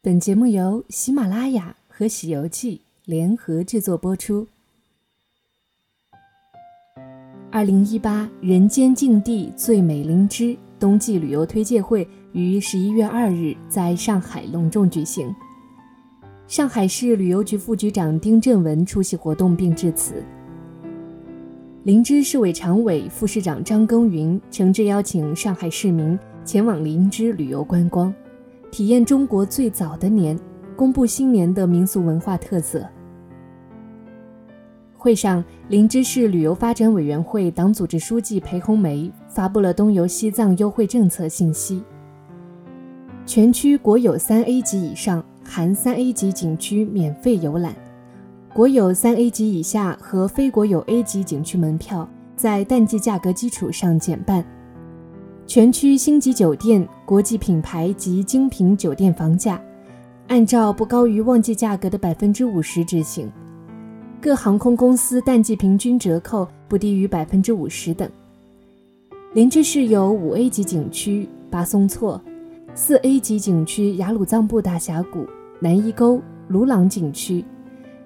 [0.00, 4.46] 本节目由喜马拉雅和《喜游记》联合制作播出。
[7.50, 15.34] 二零一八人间境地最美灵芝冬季旅游推介会于十一月二日在上海隆重举行。
[16.46, 20.22] 上海市旅游局副局长丁振文出席活动并致辞。
[21.82, 28.14] 灵芝市委常委、副市长张耕耘诚挚邀请上海市民前往灵芝旅游观光。
[28.70, 30.38] 体验中国最早的年，
[30.76, 32.86] 公布新年的民俗文化特色。
[34.96, 41.82] 会上，林芝市旅游发展委员会党组织书记裴红梅发布了东游西藏优惠政策信息。
[43.24, 47.74] 全区国有三 A 级以上含三 A 级景区免费游览，
[48.52, 54.44] 国有三 A 级以下和非国有 A 级景区门票在淡季价格基础上减半。
[55.48, 59.58] 全区星级酒店、国际品牌及精品酒店房价，
[60.26, 63.26] 按照不高于旺季价格的百分之五十执行；
[64.20, 68.06] 各航空公司淡季平均折扣不低于百分之五十等。
[69.32, 72.20] 林芝市有五 A 级景区巴松措，
[72.74, 75.26] 四 A 级景区雅鲁藏布大峡谷、
[75.60, 77.42] 南伊沟、鲁朗景区，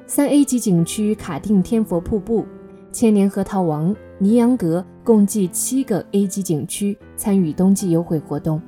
[0.06, 2.46] 三 A 级景区卡定天佛瀑布、
[2.92, 3.94] 千年核桃王。
[4.18, 8.62] 尼洋阁共计七个 A 级景区参与冬季优惠活动。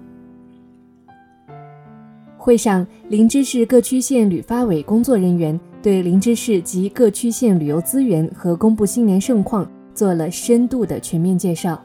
[2.36, 11.80] 会上，林芝市各区县旅发委工作人员对林芝市及各区县旅游资源和公布新年盛况做了深度的全面介绍，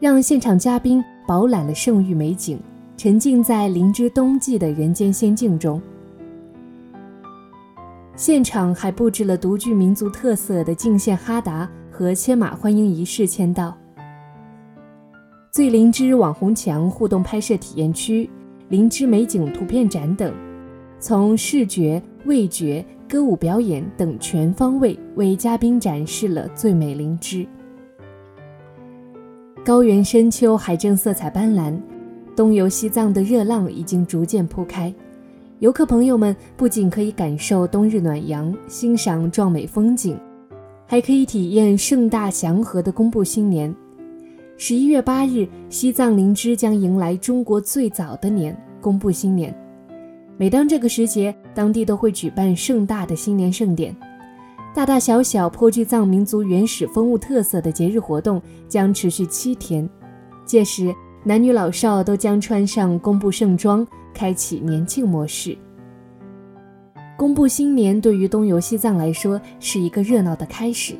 [0.00, 2.58] 让现场嘉宾饱览了盛誉美景，
[2.96, 5.78] 沉浸在林芝冬季的人间仙境中。
[8.16, 11.70] 现场还布置了独具民族特色的敬献哈达。
[11.94, 13.76] 和牵马欢迎仪式签到，
[15.50, 18.28] 醉灵芝网红墙互动拍摄体验区、
[18.70, 20.34] 灵芝美景图片展等，
[20.98, 27.46] 从视觉、味觉、歌舞表演等全方位为嘉宾展示了最美灵芝。
[29.62, 31.78] 高原深秋，海正色彩斑斓，
[32.34, 34.92] 东游西藏的热浪已经逐渐铺开。
[35.62, 40.18] 游客朋友们不仅可以感受冬日暖阳，欣赏壮美风景。
[40.88, 43.72] 还可以体验盛大祥和的公布新年。
[44.58, 49.56] 十一月八日，西藏林芝将迎来中国最早的年——公布新年。
[50.36, 53.96] 每当这个时节，当地都会举办盛大的新年盛典，
[54.74, 59.88] 大大小小颇具藏民族原始风物特色的节日活动将持续七天。
[60.44, 65.56] 届时，男女老少都将穿上公布盛装，开启年庆模式。
[67.16, 70.94] 公布新年对于东游西藏来说是一个热闹的开始。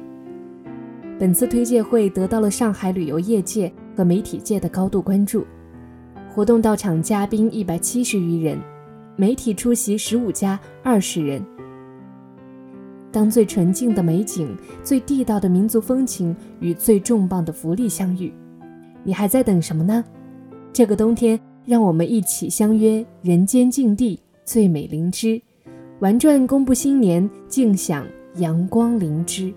[1.18, 5.44] 本次推介会得到了上海旅游业界和媒体界的高度关注。
[6.34, 8.58] 活动到场嘉宾一百七十余人，
[9.16, 11.44] 媒体出席十五家二十人。
[13.10, 18.32] 当最纯净的美景、最地道的民族风情与最重磅的福利相遇，
[19.04, 20.02] 你还在等什么呢？
[20.72, 25.40] 这个冬天，让我们一起相约人间境地最美灵芝。
[26.00, 28.06] 玩转公布新年，尽享
[28.36, 29.52] 阳光灵芝。